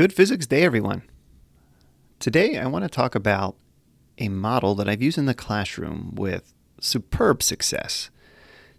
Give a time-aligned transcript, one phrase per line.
[0.00, 1.02] Good Physics Day, everyone.
[2.20, 3.56] Today, I want to talk about
[4.16, 8.08] a model that I've used in the classroom with superb success.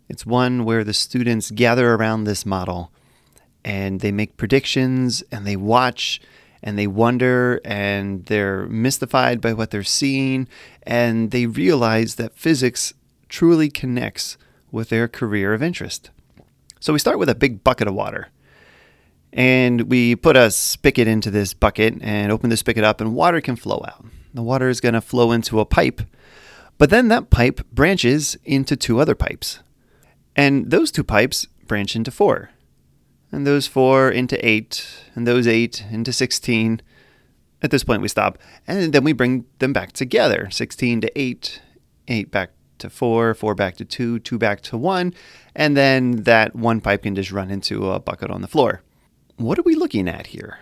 [0.09, 2.91] It's one where the students gather around this model
[3.63, 6.19] and they make predictions and they watch
[6.63, 10.47] and they wonder and they're mystified by what they're seeing
[10.81, 12.95] and they realize that physics
[13.29, 14.37] truly connects
[14.71, 16.09] with their career of interest.
[16.79, 18.29] So we start with a big bucket of water
[19.33, 23.41] and we put a spigot into this bucket and open the spigot up, and water
[23.41, 24.05] can flow out.
[24.33, 26.01] The water is going to flow into a pipe,
[26.77, 29.59] but then that pipe branches into two other pipes.
[30.35, 32.51] And those two pipes branch into four,
[33.31, 36.81] and those four into eight, and those eight into 16.
[37.63, 38.37] At this point, we stop,
[38.67, 41.61] and then we bring them back together 16 to 8,
[42.07, 45.13] 8 back to 4, 4 back to 2, 2 back to 1,
[45.55, 48.81] and then that one pipe can just run into a bucket on the floor.
[49.41, 50.59] What are we looking at here?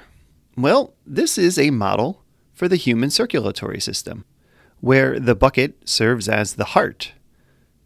[0.56, 4.23] Well, this is a model for the human circulatory system,
[4.80, 7.12] where the bucket serves as the heart,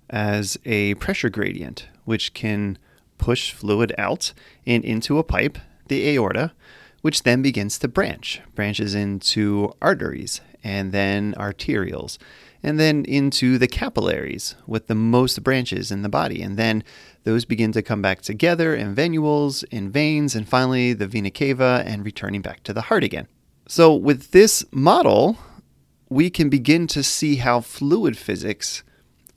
[0.08, 2.78] as a pressure gradient, which can
[3.18, 4.34] push fluid out
[4.68, 6.54] and into a pipe, the aorta,
[7.02, 12.20] which then begins to branch, branches into arteries and then arterioles,
[12.62, 16.44] and then into the capillaries with the most branches in the body.
[16.44, 16.84] And then
[17.24, 21.84] those begin to come back together in venules, in veins, and finally the vena cava
[21.86, 23.28] and returning back to the heart again.
[23.68, 25.38] So, with this model,
[26.10, 28.84] we can begin to see how fluid physics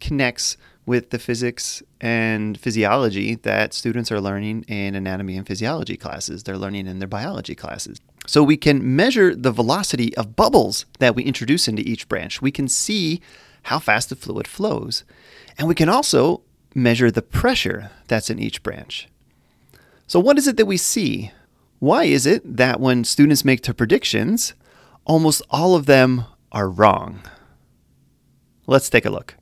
[0.01, 6.45] connects with the physics and physiology that students are learning in anatomy and physiology classes.
[6.45, 7.99] They're learning in their biology classes.
[8.27, 12.41] So we can measure the velocity of bubbles that we introduce into each branch.
[12.41, 13.21] We can see
[13.65, 15.05] how fast the fluid flows.
[15.59, 16.43] And we can also
[16.77, 19.09] measure the pressure that's in each branch.
[20.07, 21.33] So, what is it that we see?
[21.79, 24.53] Why is it that when students make their predictions,
[25.05, 27.23] almost all of them are wrong?
[28.67, 29.35] Let's take a look.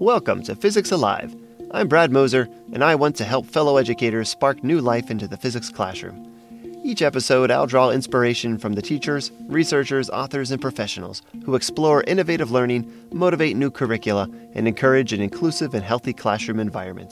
[0.00, 1.34] Welcome to Physics Alive
[1.70, 5.36] I'm Brad Moser, and I want to help fellow educators spark new life into the
[5.36, 6.33] physics classroom.
[6.86, 12.50] Each episode, I'll draw inspiration from the teachers, researchers, authors, and professionals who explore innovative
[12.50, 17.10] learning, motivate new curricula, and encourage an inclusive and healthy classroom environment.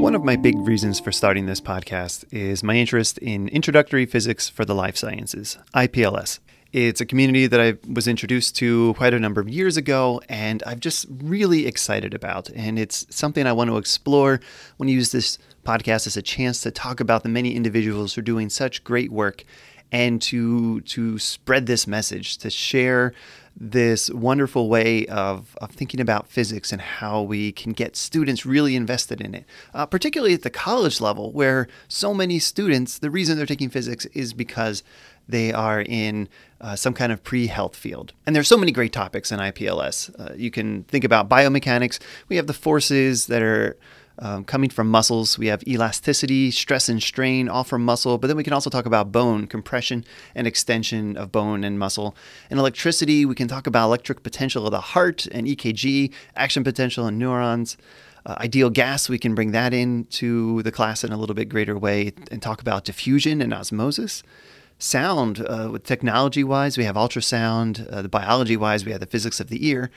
[0.00, 4.48] One of my big reasons for starting this podcast is my interest in introductory physics
[4.48, 6.38] for the life sciences, IPLS.
[6.72, 10.62] It's a community that I was introduced to quite a number of years ago, and
[10.66, 12.50] I'm just really excited about.
[12.50, 14.40] And it's something I want to explore.
[14.42, 18.14] I want to use this podcast as a chance to talk about the many individuals
[18.14, 19.44] who are doing such great work
[19.92, 23.14] and to to spread this message, to share
[23.58, 28.76] this wonderful way of, of thinking about physics and how we can get students really
[28.76, 33.36] invested in it, uh, particularly at the college level, where so many students, the reason
[33.36, 34.82] they're taking physics is because
[35.28, 36.28] they are in
[36.60, 38.12] uh, some kind of pre health field.
[38.26, 40.18] And there's so many great topics in IPLS.
[40.18, 41.98] Uh, you can think about biomechanics.
[42.28, 43.76] We have the forces that are
[44.18, 45.38] um, coming from muscles.
[45.38, 48.16] We have elasticity, stress and strain, all from muscle.
[48.18, 50.04] But then we can also talk about bone, compression
[50.34, 52.16] and extension of bone and muscle.
[52.48, 57.06] And electricity, we can talk about electric potential of the heart and EKG, action potential
[57.06, 57.76] in neurons.
[58.24, 61.78] Uh, ideal gas, we can bring that into the class in a little bit greater
[61.78, 64.22] way and talk about diffusion and osmosis
[64.78, 69.06] sound uh, with technology wise we have ultrasound uh, the biology wise we have the
[69.06, 69.90] physics of the ear.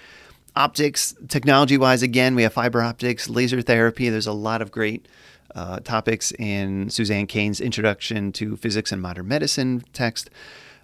[0.56, 4.10] Optics technology wise again we have fiber optics laser therapy.
[4.10, 5.08] There's a lot of great
[5.56, 10.30] uh, topics in suzanne kane's introduction to physics and modern medicine text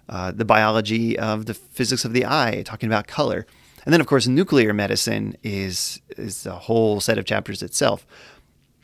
[0.08, 3.46] uh, the biology of the physics of the eye talking about color.
[3.84, 8.06] And then of course nuclear medicine is is a whole set of chapters itself.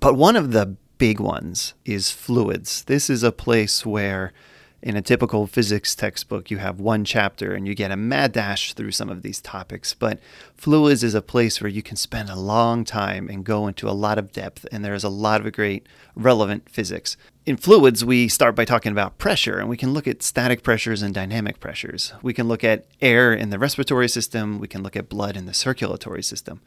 [0.01, 2.85] But one of the big ones is fluids.
[2.85, 4.33] This is a place where
[4.83, 8.73] in a typical physics textbook, you have one chapter and you get a mad dash
[8.73, 9.95] through some of these topics.
[9.95, 10.19] But
[10.57, 13.93] fluids is a place where you can spend a long time and go into a
[13.93, 15.87] lot of depth, and there's a lot of great
[16.17, 17.17] relevant physics.
[17.47, 21.03] In fluids, we start by talking about pressure, and we can look at static pressures
[21.03, 22.13] and dynamic pressures.
[22.23, 25.47] We can look at air in the respiratory system, we can look at blood in
[25.47, 26.61] the circulatory system.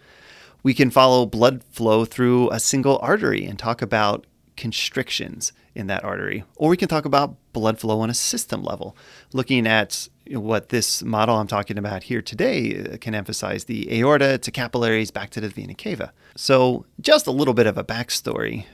[0.63, 6.03] We can follow blood flow through a single artery and talk about constrictions in that
[6.03, 6.43] artery.
[6.55, 8.95] Or we can talk about blood flow on a system level,
[9.33, 14.37] looking at what this model I'm talking about here today uh, can emphasize the aorta
[14.37, 16.13] to capillaries back to the vena cava.
[16.35, 18.65] So, just a little bit of a backstory.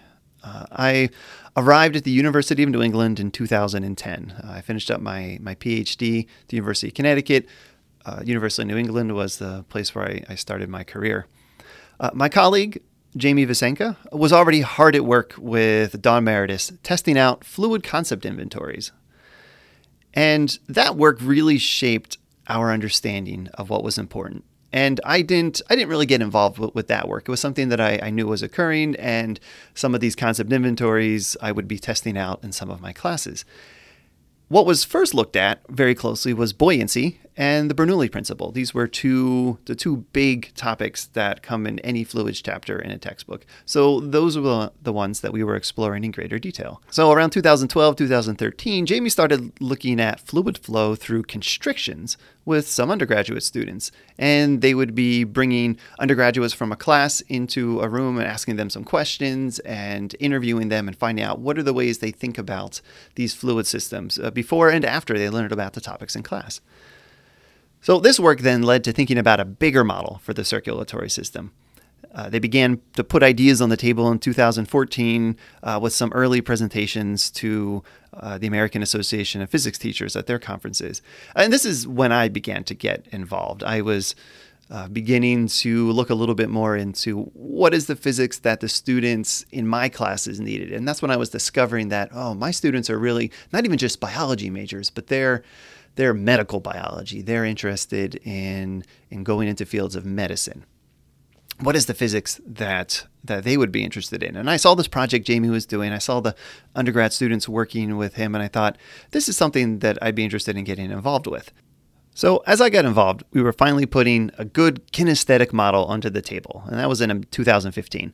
[0.44, 1.10] Uh, I
[1.56, 4.32] arrived at the University of New England in 2010.
[4.32, 7.48] Uh, I finished up my, my PhD at the University of Connecticut,
[8.06, 11.28] uh, University of New England was the place where I, I started my career.
[12.00, 12.82] Uh, my colleague,
[13.16, 18.92] Jamie Vesenka, was already hard at work with Dawn Meredith testing out fluid concept inventories.
[20.14, 22.18] And that work really shaped
[22.48, 24.44] our understanding of what was important.
[24.74, 27.28] And I didn't I didn't really get involved with, with that work.
[27.28, 29.40] It was something that I, I knew was occurring, and
[29.74, 33.44] some of these concept inventories I would be testing out in some of my classes.
[34.48, 38.52] What was first looked at very closely was buoyancy and the Bernoulli principle.
[38.52, 42.98] These were two the two big topics that come in any fluids chapter in a
[42.98, 43.46] textbook.
[43.66, 46.82] So those were the ones that we were exploring in greater detail.
[46.90, 53.44] So around 2012, 2013, Jamie started looking at fluid flow through constrictions with some undergraduate
[53.44, 58.56] students, and they would be bringing undergraduates from a class into a room and asking
[58.56, 62.38] them some questions and interviewing them and finding out what are the ways they think
[62.38, 62.82] about
[63.16, 66.62] these fluid systems uh, before and after they learned about the topics in class.
[67.82, 71.52] So, this work then led to thinking about a bigger model for the circulatory system.
[72.14, 76.42] Uh, they began to put ideas on the table in 2014 uh, with some early
[76.42, 77.84] presentations to
[78.14, 81.02] uh, the American Association of Physics Teachers at their conferences.
[81.36, 83.64] And this is when I began to get involved.
[83.64, 84.14] I was
[84.70, 88.70] uh, beginning to look a little bit more into what is the physics that the
[88.70, 90.72] students in my classes needed.
[90.72, 94.00] And that's when I was discovering that, oh, my students are really not even just
[94.00, 95.44] biology majors, but they're
[95.96, 97.22] they're medical biology.
[97.22, 100.66] They're interested in in going into fields of medicine.
[101.60, 104.36] What is the physics that that they would be interested in?
[104.36, 105.92] And I saw this project Jamie was doing.
[105.92, 106.36] I saw the
[106.76, 108.78] undergrad students working with him, and I thought
[109.12, 111.52] this is something that I'd be interested in getting involved with.
[112.14, 116.22] So as I got involved, we were finally putting a good kinesthetic model onto the
[116.22, 118.14] table, and that was in um, 2015.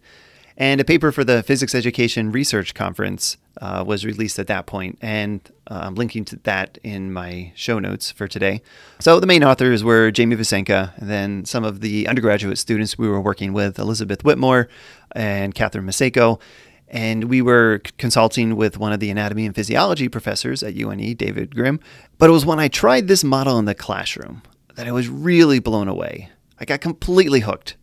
[0.60, 4.98] And a paper for the Physics Education Research Conference uh, was released at that point,
[5.02, 5.40] and
[5.70, 8.64] uh, I'm linking to that in my show notes for today.
[9.00, 13.08] So the main authors were Jamie Vesenka, and then some of the undergraduate students we
[13.08, 14.68] were working with, Elizabeth Whitmore
[15.12, 16.42] and Catherine Maseko.
[16.88, 21.54] And we were consulting with one of the anatomy and physiology professors at UNE, David
[21.54, 21.80] Grimm.
[22.18, 24.42] But it was when I tried this model in the classroom
[24.76, 26.30] that I was really blown away.
[26.60, 27.76] I got completely hooked.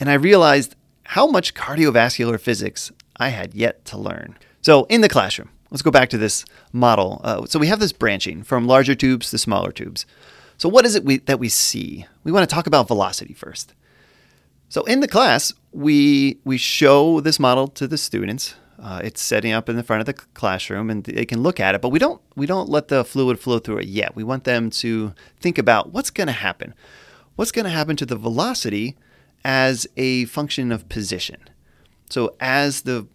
[0.00, 0.74] And I realized
[1.08, 4.36] how much cardiovascular physics I had yet to learn.
[4.62, 7.20] So, in the classroom, let's go back to this model.
[7.22, 10.06] Uh, so, we have this branching from larger tubes to smaller tubes.
[10.58, 12.06] So, what is it we, that we see?
[12.24, 13.74] We want to talk about velocity first.
[14.68, 18.54] So, in the class, we, we show this model to the students.
[18.78, 21.74] Uh, it's setting up in the front of the classroom, and they can look at
[21.74, 21.80] it.
[21.80, 24.14] But we don't we don't let the fluid flow through it yet.
[24.14, 26.74] We want them to think about what's going to happen.
[27.36, 28.96] What's going to happen to the velocity
[29.46, 31.40] as a function of position.
[32.10, 33.06] So as the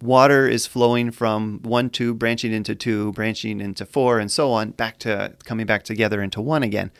[0.00, 4.70] water is flowing from one tube, branching into two, branching into four, and so on,
[4.70, 6.92] back to coming back together into one again.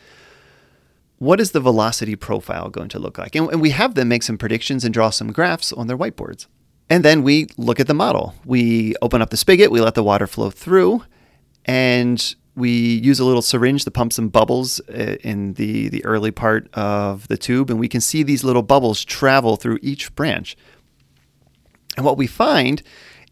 [1.19, 3.33] What is the velocity profile going to look like?
[3.33, 6.47] And, and we have them make some predictions and draw some graphs on their whiteboards.
[6.89, 8.35] And then we look at the model.
[8.43, 11.05] We open up the spigot, we let the water flow through,
[11.63, 16.31] and we use a little syringe to pump some bubbles uh, in the, the early
[16.31, 20.57] part of the tube, and we can see these little bubbles travel through each branch.
[21.97, 22.81] And what we find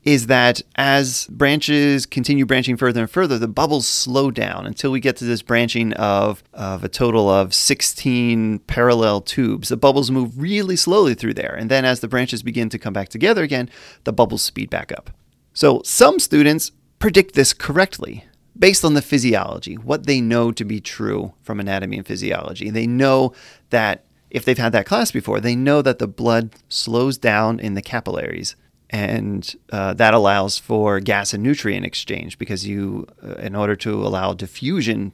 [0.04, 5.00] is that as branches continue branching further and further, the bubbles slow down until we
[5.00, 9.68] get to this branching of, of a total of 16 parallel tubes.
[9.68, 11.54] The bubbles move really slowly through there.
[11.54, 13.69] And then as the branches begin to come back together again,
[14.06, 15.09] the bubbles speed back up.
[15.54, 18.23] So some students predict this correctly
[18.57, 22.69] based on the physiology, what they know to be true from anatomy and physiology.
[22.69, 23.33] They know
[23.69, 27.73] that if they've had that class before, they know that the blood slows down in
[27.73, 28.56] the capillaries.
[28.91, 33.94] And uh, that allows for gas and nutrient exchange because you, uh, in order to
[33.94, 35.13] allow diffusion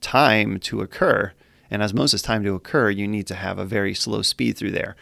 [0.00, 1.32] time to occur
[1.70, 4.96] and osmosis time to occur, you need to have a very slow speed through there,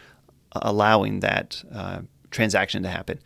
[0.53, 3.19] allowing that uh, transaction to happen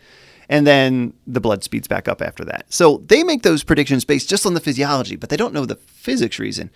[0.50, 2.66] and then the blood speeds back up after that.
[2.70, 5.76] So they make those predictions based just on the physiology, but they don't know the
[5.76, 6.70] physics reason.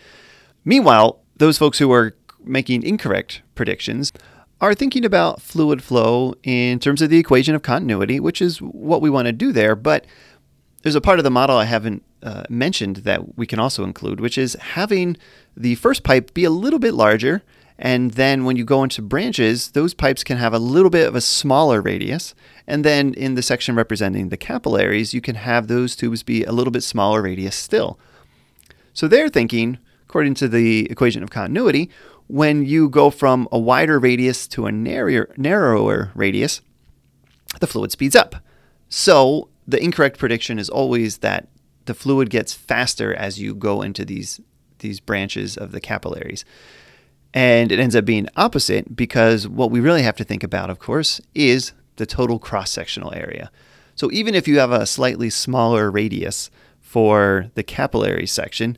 [0.65, 2.13] Meanwhile, those folks who are
[2.43, 4.11] making incorrect predictions
[4.59, 9.01] are thinking about fluid flow in terms of the equation of continuity, which is what
[9.01, 9.75] we want to do there.
[9.75, 10.05] But
[10.83, 14.19] there's a part of the model I haven't uh, mentioned that we can also include,
[14.19, 15.17] which is having
[15.57, 17.41] the first pipe be a little bit larger.
[17.83, 21.15] And then when you go into branches, those pipes can have a little bit of
[21.15, 22.35] a smaller radius.
[22.67, 26.51] And then in the section representing the capillaries, you can have those tubes be a
[26.51, 27.99] little bit smaller radius still.
[28.93, 31.89] So they're thinking, according to the equation of continuity,
[32.27, 36.61] when you go from a wider radius to a narrower, radius,
[37.59, 38.35] the fluid speeds up.
[38.89, 41.47] So the incorrect prediction is always that
[41.85, 44.39] the fluid gets faster as you go into these
[44.79, 46.43] these branches of the capillaries.
[47.33, 50.79] And it ends up being opposite because what we really have to think about, of
[50.79, 53.51] course, is the total cross sectional area.
[53.95, 58.77] So even if you have a slightly smaller radius for the capillary section,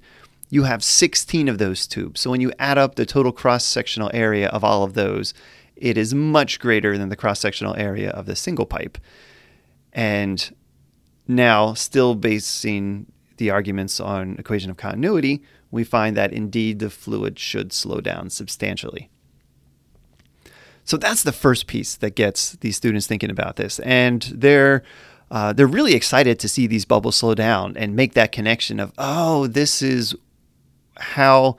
[0.49, 2.21] you have 16 of those tubes.
[2.21, 5.33] So when you add up the total cross sectional area of all of those,
[5.75, 8.99] it is much greater than the cross sectional area of the single pipe.
[9.91, 10.55] And
[11.27, 13.11] now, still basing
[13.43, 18.29] the arguments on equation of continuity, we find that indeed the fluid should slow down
[18.29, 19.09] substantially.
[20.85, 24.81] So that's the first piece that gets these students thinking about this, and they're
[25.29, 28.93] uh, they're really excited to see these bubbles slow down and make that connection of
[28.97, 30.15] oh, this is
[30.97, 31.57] how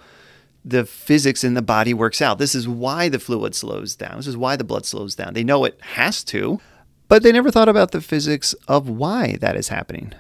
[0.65, 2.39] the physics in the body works out.
[2.39, 4.17] This is why the fluid slows down.
[4.17, 5.35] This is why the blood slows down.
[5.35, 6.61] They know it has to,
[7.09, 10.15] but they never thought about the physics of why that is happening.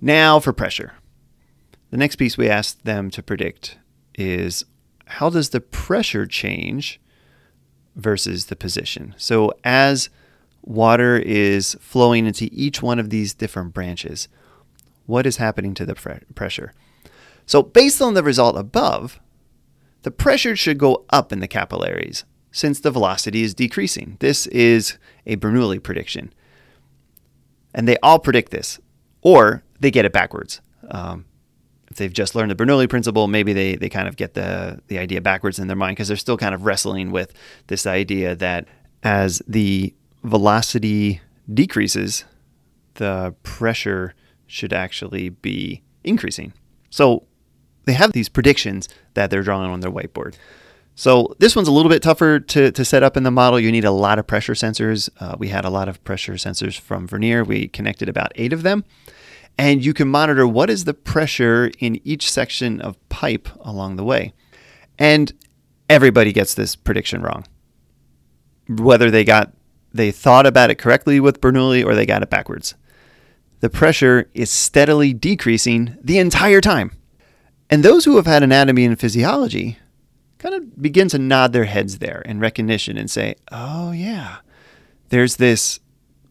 [0.00, 0.94] Now for pressure.
[1.90, 3.78] The next piece we asked them to predict
[4.14, 4.64] is
[5.06, 7.00] how does the pressure change
[7.96, 9.14] versus the position?
[9.16, 10.10] So as
[10.62, 14.28] water is flowing into each one of these different branches,
[15.06, 15.94] what is happening to the
[16.34, 16.72] pressure?
[17.46, 19.18] So based on the result above,
[20.02, 24.16] the pressure should go up in the capillaries since the velocity is decreasing.
[24.20, 26.32] This is a Bernoulli prediction.
[27.74, 28.78] And they all predict this,
[29.22, 30.60] or they get it backwards.
[30.90, 31.24] Um,
[31.90, 34.98] if they've just learned the Bernoulli principle, maybe they, they kind of get the, the
[34.98, 37.32] idea backwards in their mind because they're still kind of wrestling with
[37.68, 38.66] this idea that
[39.02, 41.20] as the velocity
[41.52, 42.24] decreases,
[42.94, 44.14] the pressure
[44.46, 46.52] should actually be increasing.
[46.90, 47.24] So
[47.84, 50.34] they have these predictions that they're drawing on their whiteboard.
[50.94, 53.60] So this one's a little bit tougher to, to set up in the model.
[53.60, 55.08] You need a lot of pressure sensors.
[55.20, 57.44] Uh, we had a lot of pressure sensors from Vernier.
[57.44, 58.84] We connected about eight of them
[59.58, 64.04] and you can monitor what is the pressure in each section of pipe along the
[64.04, 64.32] way.
[64.98, 65.32] And
[65.90, 67.44] everybody gets this prediction wrong.
[68.68, 69.52] Whether they got
[69.92, 72.74] they thought about it correctly with Bernoulli or they got it backwards.
[73.60, 76.92] The pressure is steadily decreasing the entire time.
[77.70, 79.78] And those who have had anatomy and physiology
[80.38, 84.36] kind of begin to nod their heads there in recognition and say, "Oh yeah,
[85.08, 85.80] there's this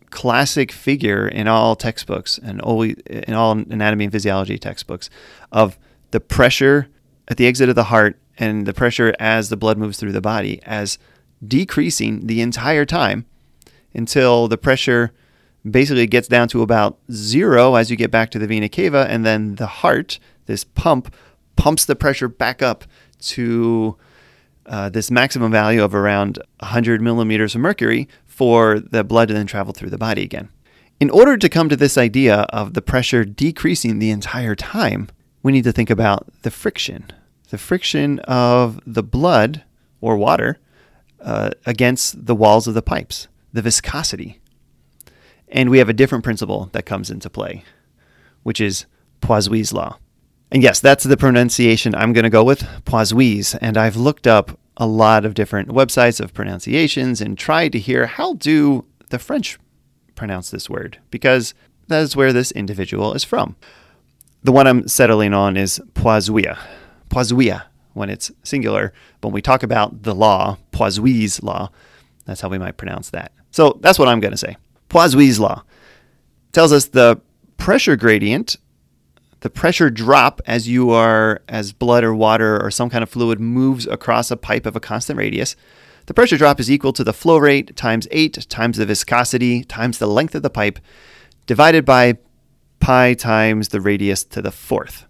[0.10, 5.10] classic figure in all textbooks and always in all anatomy and physiology textbooks
[5.52, 5.78] of
[6.12, 6.88] the pressure
[7.28, 10.22] at the exit of the heart and the pressure as the blood moves through the
[10.22, 10.98] body as
[11.46, 13.26] decreasing the entire time
[13.94, 15.12] until the pressure
[15.70, 19.26] basically gets down to about zero as you get back to the vena cava and
[19.26, 21.14] then the heart this pump
[21.56, 22.86] pumps the pressure back up
[23.20, 23.98] to
[24.68, 29.48] uh, this maximum value of around 100 millimeters of mercury for the blood to then
[29.48, 30.48] travel through the body again.
[31.00, 35.10] In order to come to this idea of the pressure decreasing the entire time,
[35.41, 37.10] we need to think about the friction.
[37.50, 39.63] The friction of the blood
[40.01, 40.60] or water
[41.20, 44.39] uh, against the walls of the pipes, the viscosity.
[45.48, 47.63] And we have a different principle that comes into play,
[48.44, 48.86] which is
[49.20, 49.98] Poiseuille's law.
[50.51, 53.58] And yes, that's the pronunciation I'm going to go with, Poiseuille.
[53.62, 58.05] And I've looked up a lot of different websites of pronunciations and tried to hear
[58.05, 59.57] how do the French
[60.15, 61.53] pronounce this word because
[61.88, 63.55] that is where this individual is from.
[64.43, 66.57] The one I'm settling on is Poiseuille.
[67.10, 71.72] Poiseuille when it's singular, when we talk about the law, Poiseuille's law,
[72.25, 73.31] that's how we might pronounce that.
[73.50, 74.55] So that's what I'm going to say.
[74.89, 75.63] Poiseuille's law
[76.51, 77.19] tells us the
[77.57, 78.57] pressure gradient
[79.41, 83.39] the pressure drop as you are as blood or water or some kind of fluid
[83.39, 85.56] moves across a pipe of a constant radius
[86.08, 90.00] the pressure drop is equal to the flow rate times 8 times the viscosity times
[90.00, 90.79] the length of the pipe
[91.46, 92.17] divided by
[92.79, 95.06] pi times the radius to the fourth.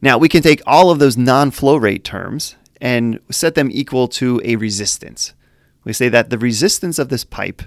[0.00, 4.40] Now we can take all of those non-flow rate terms and set them equal to
[4.44, 5.34] a resistance.
[5.82, 7.62] We say that the resistance of this pipe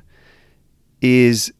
[1.01, 1.51] is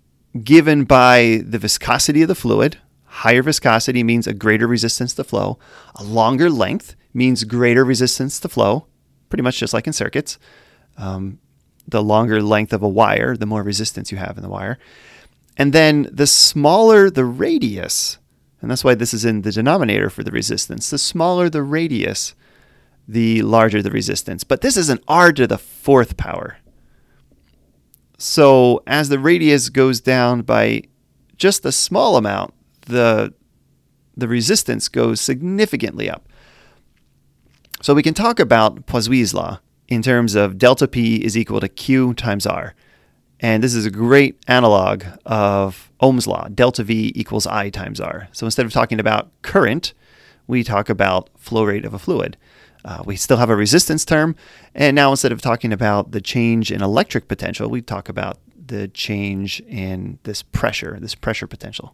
[0.43, 2.77] given by the viscosity of the fluid
[3.19, 5.59] Higher viscosity means a greater resistance to flow.
[5.95, 8.87] A longer length means greater resistance to flow,
[9.27, 10.39] pretty much just like in circuits.
[10.95, 11.39] Um,
[11.85, 14.79] the longer length of a wire, the more resistance you have in the wire.
[15.57, 18.19] And then the smaller the radius,
[18.61, 22.35] and that's why this is in the denominator for the resistance, the smaller the radius,
[23.05, 24.45] the larger the resistance.
[24.45, 26.59] But this is an r to the fourth power.
[28.17, 30.83] So as the radius goes down by
[31.35, 32.53] just a small amount,
[32.89, 33.33] the
[34.17, 36.27] the resistance goes significantly up.
[37.81, 41.69] So we can talk about Poiseuille's law in terms of delta P is equal to
[41.69, 42.75] Q times R.
[43.39, 46.49] And this is a great analog of Ohm's law.
[46.53, 48.27] Delta V equals I times R.
[48.33, 49.93] So instead of talking about current,
[50.47, 52.35] we talk about flow rate of a fluid.
[52.83, 54.35] Uh, we still have a resistance term,
[54.73, 58.87] and now instead of talking about the change in electric potential, we talk about the
[58.87, 61.93] change in this pressure, this pressure potential.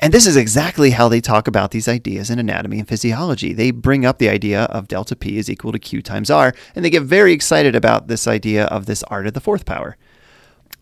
[0.00, 3.52] And this is exactly how they talk about these ideas in anatomy and physiology.
[3.52, 6.84] They bring up the idea of delta P is equal to Q times R, and
[6.84, 9.96] they get very excited about this idea of this R to the fourth power.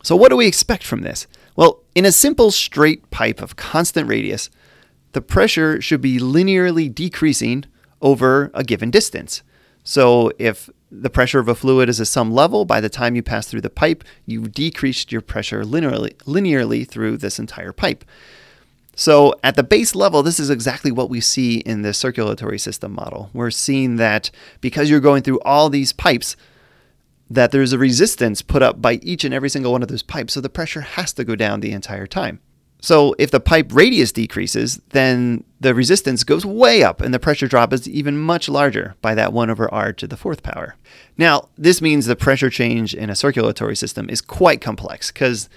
[0.03, 1.27] So, what do we expect from this?
[1.55, 4.51] Well, in a simple straight pipe of constant radius,
[5.13, 7.67] the pressure should be linearly decreasing
[8.01, 9.43] over a given distance.
[9.85, 13.23] So, if the pressure of a fluid is at some level, by the time you
[13.23, 18.05] pass through the pipe, you've decreased your pressure linearly, linearly through this entire pipe.
[18.95, 22.93] So, at the base level, this is exactly what we see in the circulatory system
[22.93, 23.31] model.
[23.33, 24.31] We're seeing that
[24.61, 26.37] because you're going through all these pipes,
[27.31, 30.35] that there's a resistance put up by each and every single one of those pipes,
[30.35, 32.41] so the pressure has to go down the entire time.
[32.83, 37.47] So, if the pipe radius decreases, then the resistance goes way up and the pressure
[37.47, 40.75] drop is even much larger by that 1 over r to the fourth power.
[41.17, 45.49] Now, this means the pressure change in a circulatory system is quite complex because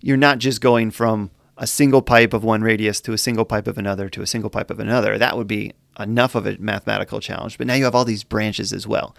[0.00, 1.30] you're not just going from
[1.62, 4.50] a single pipe of one radius to a single pipe of another to a single
[4.50, 5.16] pipe of another.
[5.16, 7.56] That would be enough of a mathematical challenge.
[7.56, 9.14] But now you have all these branches as well.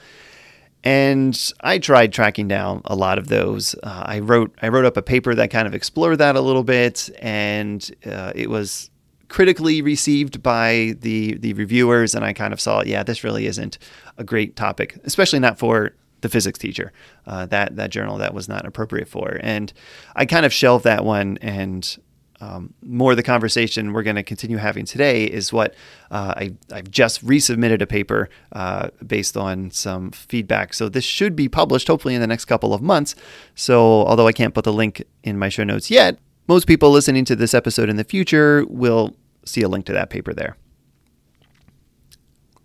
[0.83, 3.75] And I tried tracking down a lot of those.
[3.81, 6.65] Uh, I wrote I wrote up a paper that kind of explored that a little
[6.65, 8.89] bit, and uh, it was
[9.29, 12.13] critically received by the the reviewers.
[12.13, 13.77] And I kind of saw, yeah, this really isn't
[14.17, 16.91] a great topic, especially not for the physics teacher.
[17.25, 19.71] Uh, that that journal that was not appropriate for, and
[20.17, 21.97] I kind of shelved that one and
[22.43, 25.75] um, more of the conversation we're going to continue having today is what
[26.11, 30.73] uh, I, have just resubmitted a paper uh, based on some feedback.
[30.73, 33.15] So this should be published hopefully in the next couple of months.
[33.55, 37.23] So although I can't put the link in my show notes yet, most people listening
[37.25, 40.57] to this episode in the future will see a link to that paper there.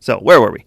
[0.00, 0.64] So where were we?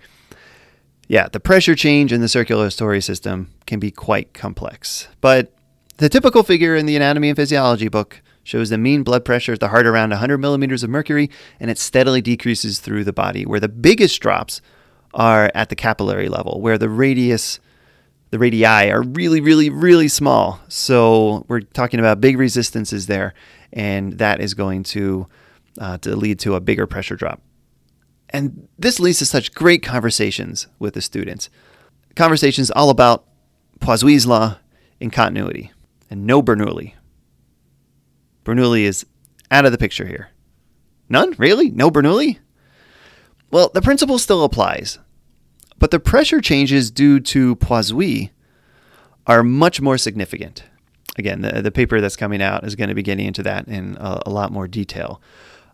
[1.10, 5.54] Yeah, the pressure change in the circulatory system can be quite complex, but
[5.98, 9.60] the typical figure in the anatomy and physiology book shows the mean blood pressure at
[9.60, 13.60] the heart around 100 millimeters of mercury, and it steadily decreases through the body, where
[13.60, 14.62] the biggest drops
[15.14, 17.60] are at the capillary level, where the radius,
[18.32, 20.60] the radii are really, really, really small.
[20.68, 23.34] So we're talking about big resistances there,
[23.74, 25.28] and that is going to,
[25.80, 27.42] uh, to lead to a bigger pressure drop.
[28.30, 31.50] And this leads to such great conversations with the students.
[32.16, 33.26] Conversations all about
[33.82, 34.58] Poiseuille's law
[35.02, 35.72] and continuity,
[36.10, 36.94] and no Bernoulli,
[38.44, 39.06] Bernoulli is
[39.50, 40.30] out of the picture here.
[41.10, 41.36] None?
[41.38, 41.70] Really?
[41.70, 42.40] No Bernoulli?
[43.52, 44.98] Well, the principle still applies,
[45.78, 48.30] but the pressure changes due to Poiseuille
[49.28, 50.64] are much more significant.
[51.18, 53.98] Again, the, the paper that's coming out is going to be getting into that in
[54.00, 55.22] a, a lot more detail.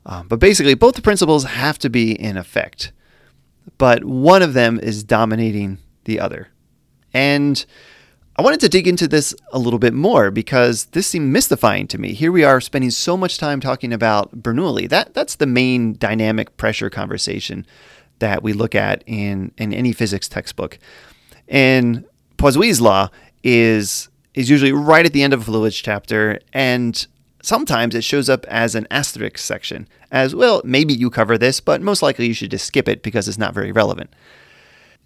[0.06, 2.92] Um, but basically, both the principles have to be in effect,
[3.78, 6.48] but one of them is dominating the other.
[7.14, 7.64] And
[8.40, 11.98] I wanted to dig into this a little bit more because this seemed mystifying to
[11.98, 12.14] me.
[12.14, 14.88] Here we are spending so much time talking about Bernoulli.
[14.88, 17.66] That that's the main dynamic pressure conversation
[18.20, 20.78] that we look at in, in any physics textbook.
[21.48, 22.06] And
[22.38, 23.10] Poiseuille's law
[23.44, 27.08] is is usually right at the end of a fluids chapter, and
[27.42, 29.88] sometimes it shows up as an asterisk section.
[30.12, 33.28] As well, maybe you cover this, but most likely you should just skip it because
[33.28, 34.14] it's not very relevant.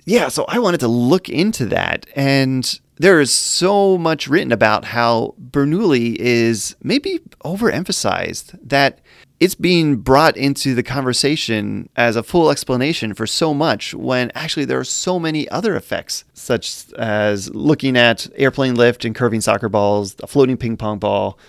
[0.05, 4.85] Yeah, so I wanted to look into that and there is so much written about
[4.85, 8.99] how Bernoulli is maybe overemphasized, that
[9.39, 14.65] it's being brought into the conversation as a full explanation for so much when actually
[14.65, 19.67] there are so many other effects, such as looking at airplane lift and curving soccer
[19.67, 21.39] balls, a floating ping pong ball,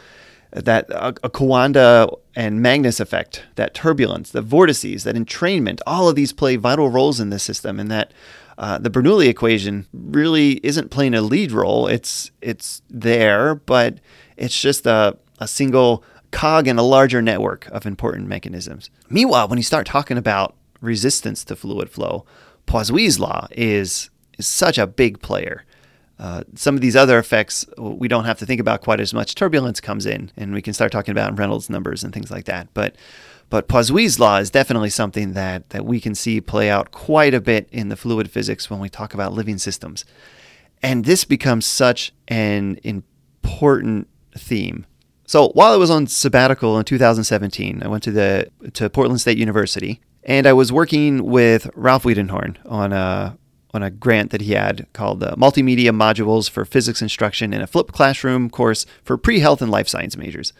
[0.52, 6.32] that a, a and Magnus effect, that turbulence, the vortices, that entrainment, all of these
[6.32, 8.10] play vital roles in this system, and that
[8.62, 11.88] uh, the Bernoulli equation really isn't playing a lead role.
[11.88, 13.98] It's it's there, but
[14.36, 18.88] it's just a, a single cog in a larger network of important mechanisms.
[19.10, 22.24] Meanwhile, when you start talking about resistance to fluid flow,
[22.66, 25.64] Poiseuille's law is, is such a big player.
[26.20, 29.34] Uh, some of these other effects we don't have to think about quite as much.
[29.34, 32.68] Turbulence comes in, and we can start talking about Reynolds numbers and things like that.
[32.74, 32.94] But
[33.52, 37.40] but Poiseuille's law is definitely something that, that we can see play out quite a
[37.40, 40.06] bit in the fluid physics when we talk about living systems.
[40.82, 44.86] And this becomes such an important theme.
[45.26, 49.36] So while I was on sabbatical in 2017, I went to the to Portland State
[49.36, 53.36] University and I was working with Ralf Widenhorn on a
[53.74, 57.66] on a grant that he had called uh, Multimedia Modules for Physics Instruction in a
[57.66, 60.54] Flipped Classroom course for pre-health and life science majors.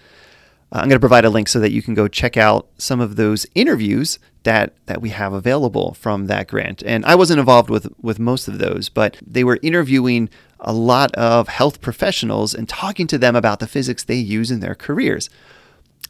[0.73, 3.01] Uh, I'm going to provide a link so that you can go check out some
[3.01, 6.83] of those interviews that that we have available from that grant.
[6.85, 10.29] And I wasn't involved with with most of those, but they were interviewing
[10.61, 14.61] a lot of health professionals and talking to them about the physics they use in
[14.61, 15.29] their careers.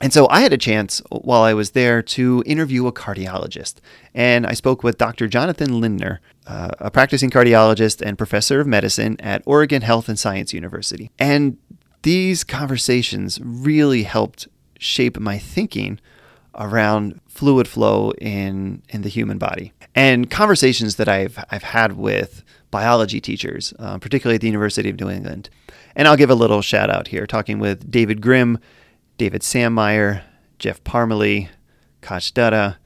[0.01, 3.77] And so I had a chance while I was there to interview a cardiologist.
[4.14, 5.29] And I spoke with Dr.
[5.29, 10.53] Jonathan Lindner, uh, a practicing cardiologist and professor of medicine at Oregon Health and Science
[10.53, 11.12] University.
[11.20, 11.57] And
[12.03, 14.48] these conversations really helped
[14.83, 16.01] shape my thinking
[16.55, 19.73] around fluid flow in in the human body.
[19.95, 24.99] And conversations that I've I've had with biology teachers, uh, particularly at the University of
[24.99, 25.51] New England.
[25.95, 28.59] And I'll give a little shout out here, talking with David Grimm,
[29.18, 30.23] David Sammeyer,
[30.59, 31.49] Jeff Parmalee,
[32.01, 32.77] Koch Dutta,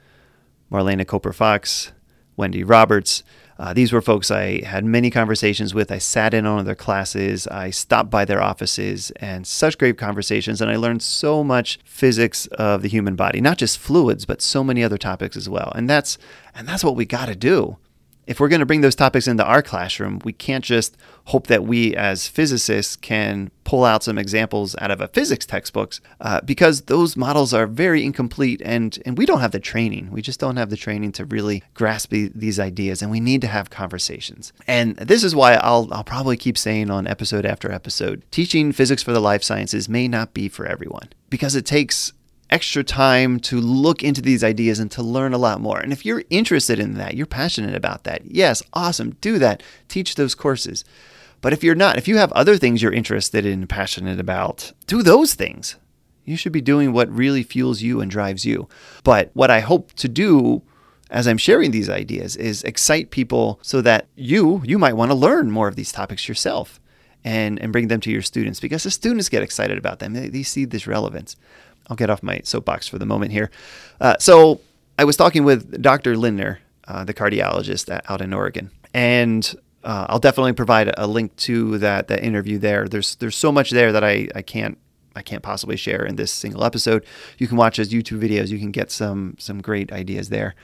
[0.70, 1.92] Marlena Koper Fox,
[2.36, 3.22] Wendy Roberts.
[3.58, 5.90] Uh, these were folks I had many conversations with.
[5.90, 7.46] I sat in on their classes.
[7.46, 10.60] I stopped by their offices and such great conversations.
[10.60, 14.62] And I learned so much physics of the human body, not just fluids, but so
[14.62, 15.72] many other topics as well.
[15.74, 16.18] And that's,
[16.54, 17.78] and that's what we got to do
[18.26, 21.64] if we're going to bring those topics into our classroom, we can't just hope that
[21.64, 26.82] we as physicists can pull out some examples out of a physics textbooks uh, because
[26.82, 30.10] those models are very incomplete and, and we don't have the training.
[30.10, 33.40] We just don't have the training to really grasp the, these ideas and we need
[33.40, 34.52] to have conversations.
[34.66, 39.02] And this is why I'll, I'll probably keep saying on episode after episode, teaching physics
[39.02, 42.12] for the life sciences may not be for everyone because it takes
[42.50, 45.78] extra time to look into these ideas and to learn a lot more.
[45.78, 49.62] And if you're interested in that, you're passionate about that, yes, awesome, do that.
[49.88, 50.84] Teach those courses.
[51.40, 54.72] But if you're not, if you have other things you're interested in, and passionate about,
[54.86, 55.76] do those things.
[56.24, 58.68] You should be doing what really fuels you and drives you.
[59.04, 60.62] But what I hope to do
[61.10, 65.16] as I'm sharing these ideas is excite people so that you you might want to
[65.16, 66.80] learn more of these topics yourself
[67.24, 70.14] and and bring them to your students because the students get excited about them.
[70.14, 71.36] They, they see this relevance.
[71.88, 73.50] I'll get off my soapbox for the moment here.
[74.00, 74.60] Uh, so
[74.98, 76.16] I was talking with Dr.
[76.16, 81.78] Lindner, uh, the cardiologist out in Oregon, and uh, I'll definitely provide a link to
[81.78, 82.88] that that interview there.
[82.88, 84.78] There's there's so much there that I, I can't
[85.14, 87.04] I can't possibly share in this single episode.
[87.38, 88.48] You can watch his YouTube videos.
[88.48, 90.54] You can get some some great ideas there.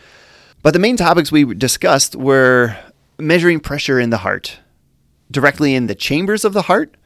[0.63, 2.77] But the main topics we discussed were
[3.19, 4.59] measuring pressure in the heart,
[5.31, 6.97] directly in the chambers of the heart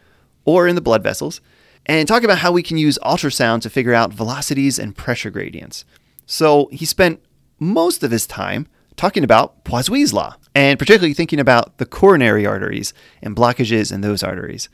[0.44, 1.40] or in the blood vessels,
[1.86, 5.84] and talk about how we can use ultrasound to figure out velocities and pressure gradients.
[6.26, 7.20] So he spent
[7.58, 12.92] most of his time talking about Poiseuille's law, and particularly thinking about the coronary arteries
[13.22, 14.68] and blockages in those arteries.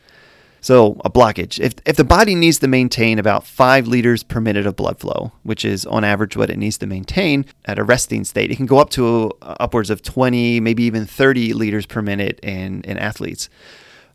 [0.61, 1.59] So, a blockage.
[1.59, 5.33] If, if the body needs to maintain about 5 liters per minute of blood flow,
[5.43, 8.67] which is on average what it needs to maintain at a resting state, it can
[8.67, 13.51] go up to upwards of 20, maybe even 30 liters per minute in, in athletes.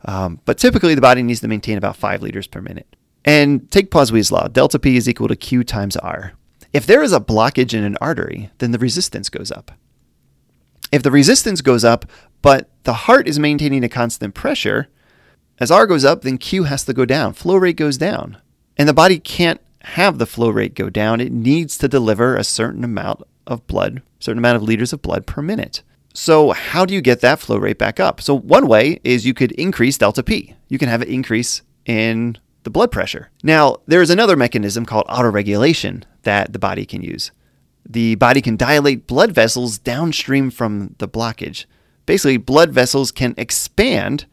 [0.06, 2.96] Um, but typically, the body needs to maintain about 5 liters per minute.
[3.26, 6.34] And take Poiseuille's law delta P is equal to Q times R.
[6.72, 9.72] If there is a blockage in an artery, then the resistance goes up.
[10.92, 12.06] If the resistance goes up,
[12.42, 14.88] but the heart is maintaining a constant pressure,
[15.60, 17.34] as R goes up, then Q has to go down.
[17.34, 18.38] Flow rate goes down.
[18.78, 21.20] And the body can't have the flow rate go down.
[21.20, 25.26] It needs to deliver a certain amount of blood, certain amount of liters of blood
[25.26, 25.82] per minute.
[26.20, 28.22] So, how do you get that flow rate back up?
[28.22, 30.56] So, one way is you could increase delta P.
[30.68, 33.30] You can have an increase in the blood pressure.
[33.44, 37.30] Now, there is another mechanism called autoregulation that the body can use.
[37.88, 41.66] The body can dilate blood vessels downstream from the blockage.
[42.08, 44.26] Basically, blood vessels can expand,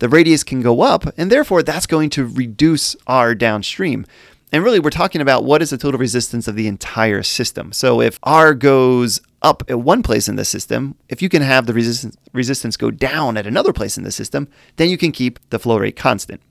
[0.00, 4.04] the radius can go up, and therefore that's going to reduce R downstream.
[4.52, 7.72] And really, we're talking about what is the total resistance of the entire system.
[7.72, 11.64] So if R goes up at one place in the system, if you can have
[11.64, 15.38] the resistance, resistance go down at another place in the system, then you can keep
[15.48, 16.42] the flow rate constant.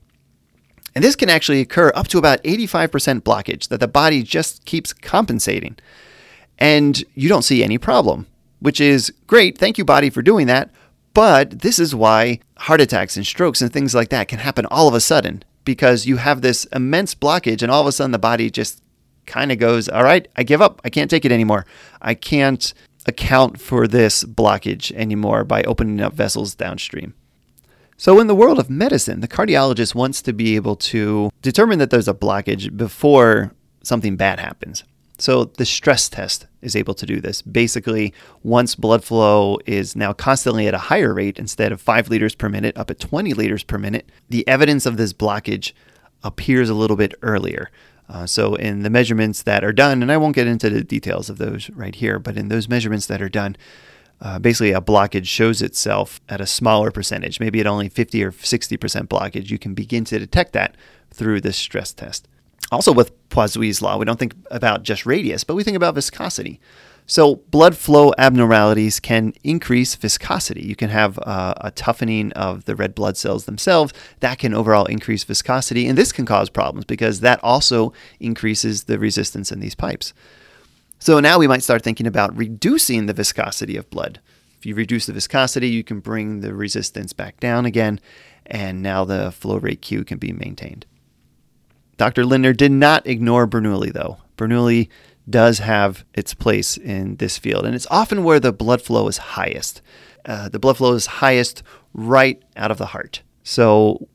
[0.96, 4.92] And this can actually occur up to about 85% blockage that the body just keeps
[4.92, 5.78] compensating.
[6.58, 8.26] And you don't see any problem,
[8.58, 9.56] which is great.
[9.56, 10.70] Thank you, body, for doing that.
[11.14, 14.88] But this is why heart attacks and strokes and things like that can happen all
[14.88, 18.18] of a sudden because you have this immense blockage, and all of a sudden the
[18.18, 18.82] body just
[19.26, 20.80] kind of goes, All right, I give up.
[20.84, 21.66] I can't take it anymore.
[22.00, 22.72] I can't
[23.06, 27.14] account for this blockage anymore by opening up vessels downstream.
[27.96, 31.90] So, in the world of medicine, the cardiologist wants to be able to determine that
[31.90, 34.84] there's a blockage before something bad happens.
[35.22, 37.42] So, the stress test is able to do this.
[37.42, 42.34] Basically, once blood flow is now constantly at a higher rate, instead of 5 liters
[42.34, 45.74] per minute, up at 20 liters per minute, the evidence of this blockage
[46.24, 47.70] appears a little bit earlier.
[48.08, 51.30] Uh, so, in the measurements that are done, and I won't get into the details
[51.30, 53.56] of those right here, but in those measurements that are done,
[54.20, 58.32] uh, basically a blockage shows itself at a smaller percentage, maybe at only 50 or
[58.32, 59.50] 60% blockage.
[59.50, 60.76] You can begin to detect that
[61.12, 62.26] through this stress test.
[62.72, 66.58] Also, with Poiseuille's law, we don't think about just radius, but we think about viscosity.
[67.04, 70.62] So, blood flow abnormalities can increase viscosity.
[70.62, 73.92] You can have uh, a toughening of the red blood cells themselves.
[74.20, 78.98] That can overall increase viscosity, and this can cause problems because that also increases the
[78.98, 80.14] resistance in these pipes.
[80.98, 84.18] So, now we might start thinking about reducing the viscosity of blood.
[84.56, 88.00] If you reduce the viscosity, you can bring the resistance back down again,
[88.46, 90.86] and now the flow rate Q can be maintained.
[92.02, 92.26] Dr.
[92.26, 94.16] Lindner did not ignore Bernoulli, though.
[94.36, 94.88] Bernoulli
[95.30, 99.18] does have its place in this field, and it's often where the blood flow is
[99.18, 99.80] highest.
[100.24, 101.62] Uh, the blood flow is highest
[101.94, 103.22] right out of the heart.
[103.44, 104.08] So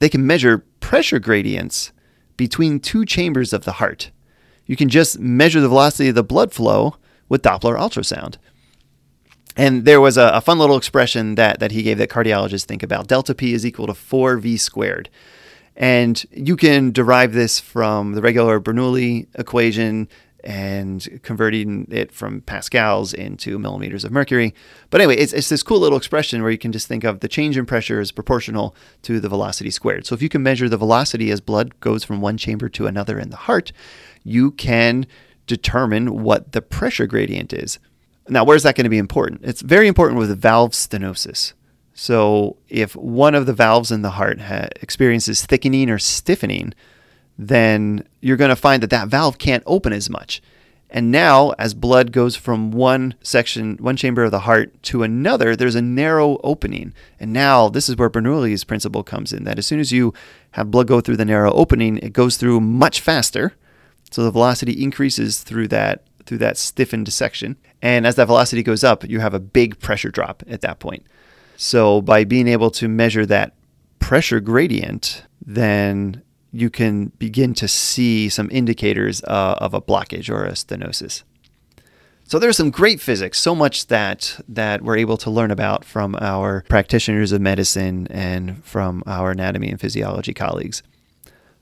[0.00, 1.92] they can measure pressure gradients
[2.36, 4.10] between two chambers of the heart.
[4.66, 6.96] You can just measure the velocity of the blood flow
[7.28, 8.34] with Doppler ultrasound.
[9.56, 12.82] And there was a, a, fun little expression that, that he gave that cardiologists think
[12.82, 13.06] about.
[13.06, 15.08] Delta P is equal to 4V squared.
[15.78, 20.08] And you can derive this from the regular Bernoulli equation
[20.42, 24.54] and converting it from pascals into millimeters of mercury.
[24.90, 27.28] But anyway, it's, it's this cool little expression where you can just think of the
[27.28, 30.04] change in pressure as proportional to the velocity squared.
[30.04, 33.18] So if you can measure the velocity as blood goes from one chamber to another
[33.18, 33.72] in the heart,
[34.24, 35.06] you can
[35.46, 37.78] determine what the pressure gradient is.
[38.28, 39.42] Now, where's that going to be important?
[39.44, 41.52] It's very important with valve stenosis.
[42.00, 46.72] So if one of the valves in the heart ha- experiences thickening or stiffening,
[47.36, 50.40] then you're going to find that that valve can't open as much.
[50.90, 55.56] And now, as blood goes from one section, one chamber of the heart to another,
[55.56, 56.94] there's a narrow opening.
[57.18, 60.14] And now, this is where Bernoulli's principle comes in that as soon as you
[60.52, 63.54] have blood go through the narrow opening, it goes through much faster.
[64.12, 67.56] So the velocity increases through that through that stiffened section.
[67.82, 71.04] And as that velocity goes up, you have a big pressure drop at that point.
[71.60, 73.52] So by being able to measure that
[73.98, 80.44] pressure gradient, then you can begin to see some indicators uh, of a blockage or
[80.44, 81.24] a stenosis.
[82.28, 86.14] So there's some great physics, so much that that we're able to learn about from
[86.20, 90.84] our practitioners of medicine and from our anatomy and physiology colleagues.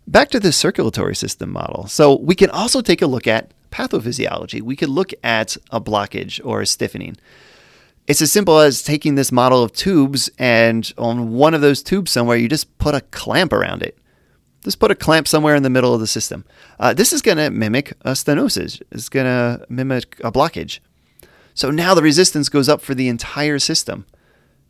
[0.06, 1.86] Back to the circulatory system model.
[1.86, 4.60] So we can also take a look at pathophysiology.
[4.60, 7.16] We could look at a blockage or a stiffening.
[8.06, 12.12] It's as simple as taking this model of tubes and on one of those tubes
[12.12, 13.98] somewhere you just put a clamp around it.
[14.62, 16.44] Just put a clamp somewhere in the middle of the system.
[16.78, 18.80] Uh, this is going to mimic a stenosis.
[18.90, 20.80] It's going to mimic a blockage.
[21.54, 24.06] So now the resistance goes up for the entire system.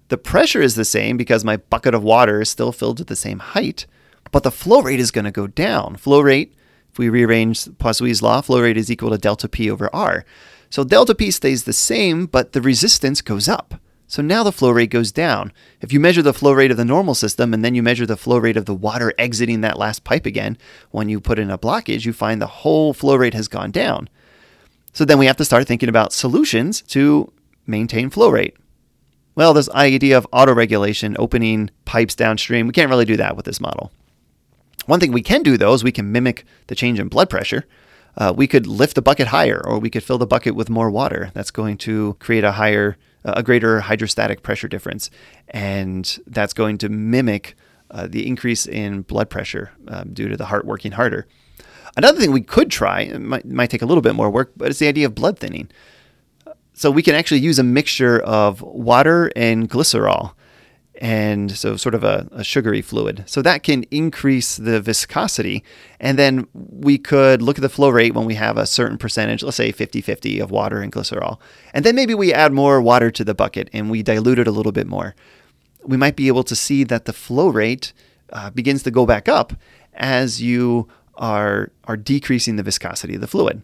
[0.08, 3.16] The pressure is the same because my bucket of water is still filled to the
[3.16, 3.86] same height,
[4.30, 5.96] but the flow rate is going to go down.
[5.96, 6.54] Flow rate,
[6.92, 10.24] if we rearrange Poiseuille's law, flow rate is equal to delta P over R.
[10.70, 13.74] So delta P stays the same, but the resistance goes up.
[14.08, 15.52] So now the flow rate goes down.
[15.80, 18.16] If you measure the flow rate of the normal system and then you measure the
[18.16, 20.56] flow rate of the water exiting that last pipe again,
[20.90, 24.08] when you put in a blockage, you find the whole flow rate has gone down.
[24.92, 27.32] So then we have to start thinking about solutions to
[27.66, 28.56] maintain flow rate.
[29.34, 33.60] Well, this idea of autoregulation, opening pipes downstream, we can't really do that with this
[33.60, 33.90] model.
[34.86, 37.64] One thing we can do though is we can mimic the change in blood pressure.
[38.16, 40.90] Uh, we could lift the bucket higher, or we could fill the bucket with more
[40.90, 41.30] water.
[41.34, 45.10] That's going to create a higher a greater hydrostatic pressure difference,
[45.48, 47.56] and that's going to mimic
[47.90, 51.26] uh, the increase in blood pressure um, due to the heart working harder.
[51.96, 54.68] Another thing we could try, it might, might take a little bit more work, but
[54.70, 55.68] it's the idea of blood thinning.
[56.74, 60.34] So we can actually use a mixture of water and glycerol
[60.98, 63.24] and so sort of a, a, sugary fluid.
[63.26, 65.62] So that can increase the viscosity.
[66.00, 69.42] And then we could look at the flow rate when we have a certain percentage,
[69.42, 71.38] let's say 50 50 of water and glycerol.
[71.74, 74.52] And then maybe we add more water to the bucket and we dilute it a
[74.52, 75.14] little bit more.
[75.84, 77.92] We might be able to see that the flow rate
[78.32, 79.52] uh, begins to go back up
[79.94, 83.62] as you are, are decreasing the viscosity of the fluid.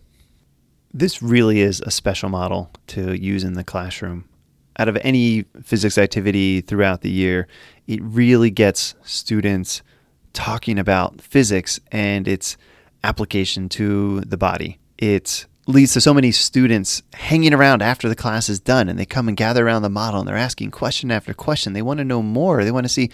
[0.95, 4.29] This really is a special model to use in the classroom
[4.79, 7.47] out of any physics activity throughout the year,
[7.87, 9.83] it really gets students
[10.33, 12.57] talking about physics and its
[13.05, 14.79] application to the body.
[14.99, 19.07] It leads to so many students hanging around after the class is done and they
[19.07, 21.73] come and gather around the model and they're asking question after question.
[21.73, 22.65] They want to know more.
[22.65, 23.11] They want to see,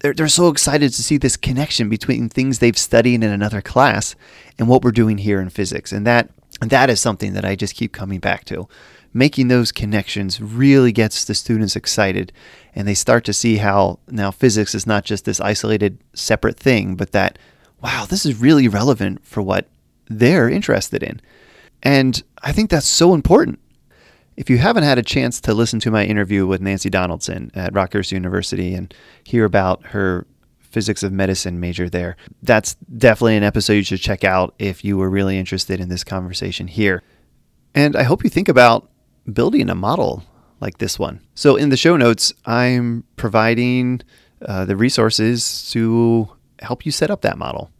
[0.00, 4.16] they're, they're so excited to see this connection between things they've studied in another class
[4.58, 5.92] and what we're doing here in physics.
[5.92, 8.68] And that, that is something that I just keep coming back to
[9.12, 12.32] making those connections really gets the students excited
[12.74, 16.94] and they start to see how now physics is not just this isolated separate thing
[16.94, 17.38] but that
[17.82, 19.68] wow this is really relevant for what
[20.08, 21.20] they're interested in.
[21.82, 23.58] And i think that's so important.
[24.34, 27.74] If you haven't had a chance to listen to my interview with nancy donaldson at
[27.74, 28.94] rockhurst university and
[29.24, 30.26] hear about her
[30.58, 34.96] physics of medicine major there that's definitely an episode you should check out if you
[34.96, 37.02] were really interested in this conversation here.
[37.74, 38.90] And I hope you think about
[39.30, 40.24] building a model
[40.60, 41.20] like this one.
[41.34, 44.00] So, in the show notes, I'm providing
[44.46, 46.28] uh, the resources to
[46.60, 47.70] help you set up that model.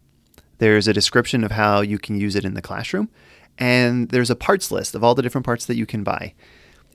[0.57, 3.09] There's a description of how you can use it in the classroom,
[3.57, 6.33] and there's a parts list of all the different parts that you can buy.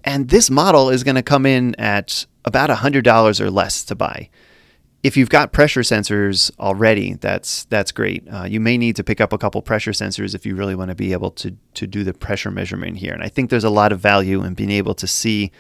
[0.05, 4.31] And this model is going to come in at about $100 or less to buy.
[5.03, 8.27] If you've got pressure sensors already, that's that's great.
[8.29, 10.89] Uh, you may need to pick up a couple pressure sensors if you really want
[10.89, 13.13] to be able to to do the pressure measurement here.
[13.13, 15.53] And I think there's a lot of value in being able to see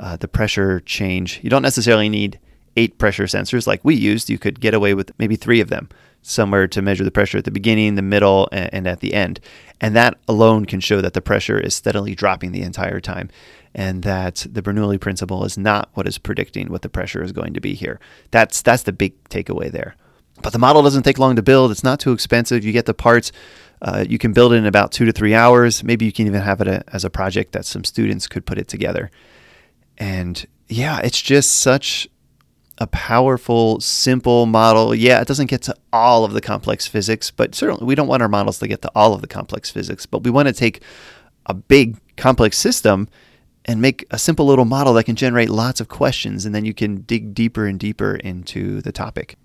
[0.00, 1.38] uh, the pressure change.
[1.42, 2.40] You don't necessarily need
[2.76, 4.28] eight pressure sensors like we used.
[4.28, 5.88] You could get away with maybe three of them,
[6.22, 9.40] somewhere to measure the pressure at the beginning, the middle, and, at the end.
[9.80, 13.30] And that alone can show that the pressure is steadily dropping the entire time
[13.74, 17.54] and that the Bernoulli principle is not what is predicting what the pressure is going
[17.54, 18.00] to be here.
[18.30, 19.96] That's that's the big takeaway there.
[20.42, 21.70] But the model doesn't take long to build.
[21.70, 22.64] It's not too expensive.
[22.64, 23.30] You get the parts.
[23.82, 25.84] Uh, you can build it in about two to three hours.
[25.84, 28.58] Maybe you can even have it a, as a project that some students could put
[28.58, 29.10] it together.
[29.98, 32.08] And yeah, it's just such
[32.80, 34.94] a powerful, simple model.
[34.94, 38.22] Yeah, it doesn't get to all of the complex physics, but certainly we don't want
[38.22, 40.06] our models to get to all of the complex physics.
[40.06, 40.82] But we want to take
[41.46, 43.08] a big complex system
[43.66, 46.72] and make a simple little model that can generate lots of questions, and then you
[46.72, 49.36] can dig deeper and deeper into the topic.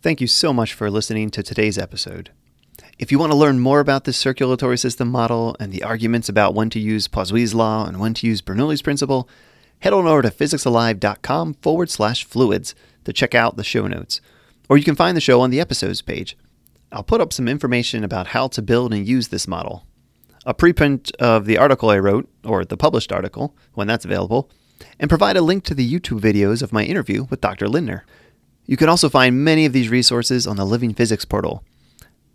[0.00, 2.30] Thank you so much for listening to today's episode.
[2.98, 6.54] If you want to learn more about this circulatory system model and the arguments about
[6.54, 9.28] when to use Poiseuille's law and when to use Bernoulli's principle,
[9.80, 14.20] head on over to physicsalive.com forward slash fluids to check out the show notes.
[14.68, 16.36] Or you can find the show on the episodes page.
[16.92, 19.86] I'll put up some information about how to build and use this model
[20.46, 24.48] a preprint of the article I wrote, or the published article, when that's available,
[25.00, 27.68] and provide a link to the YouTube videos of my interview with Dr.
[27.68, 28.06] Lindner.
[28.64, 31.64] You can also find many of these resources on the Living Physics portal.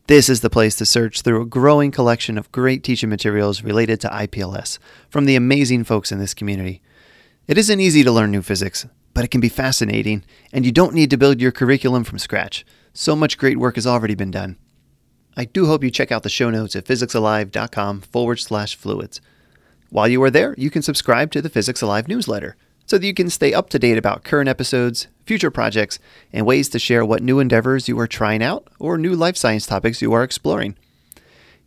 [0.07, 4.01] This is the place to search through a growing collection of great teaching materials related
[4.01, 4.77] to IPLS
[5.09, 6.81] from the amazing folks in this community.
[7.47, 10.23] It isn't easy to learn new physics, but it can be fascinating,
[10.53, 12.63] and you don't need to build your curriculum from scratch.
[12.93, 14.57] So much great work has already been done.
[15.35, 19.21] I do hope you check out the show notes at physicsalive.com forward slash fluids.
[19.89, 23.13] While you are there, you can subscribe to the Physics Alive newsletter so that you
[23.13, 25.97] can stay up to date about current episodes, future projects,
[26.31, 29.65] and ways to share what new endeavors you are trying out or new life science
[29.65, 30.77] topics you are exploring.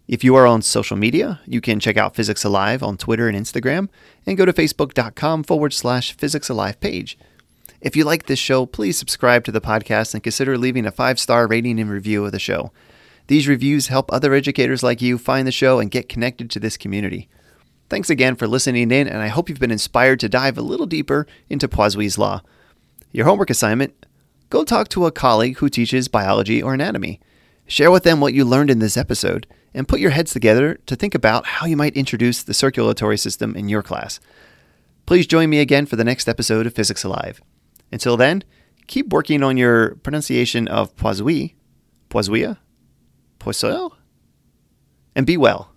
[0.06, 3.36] If you are on social media, you can check out Physics Alive on Twitter and
[3.36, 3.88] Instagram
[4.26, 7.16] and go to facebook.com forward slash Physics Alive page.
[7.80, 11.18] If you like this show, please subscribe to the podcast and consider leaving a five
[11.18, 12.70] star rating and review of the show.
[13.28, 16.76] These reviews help other educators like you find the show and get connected to this
[16.76, 17.28] community.
[17.88, 20.86] Thanks again for listening in, and I hope you've been inspired to dive a little
[20.86, 22.42] deeper into Poiseuille's law.
[23.12, 24.06] Your homework assignment
[24.50, 27.20] go talk to a colleague who teaches biology or anatomy.
[27.66, 30.96] Share with them what you learned in this episode, and put your heads together to
[30.96, 34.20] think about how you might introduce the circulatory system in your class.
[35.06, 37.40] Please join me again for the next episode of Physics Alive.
[37.92, 38.44] Until then,
[38.86, 41.54] keep working on your pronunciation of Poiseuille,
[42.08, 42.56] Poiseuille,
[43.38, 43.92] Poiseuille,
[45.14, 45.73] and be well.